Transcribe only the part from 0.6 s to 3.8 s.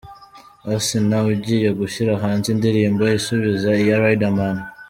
Asinah ugiye gushyira hanze indirimbo isubiza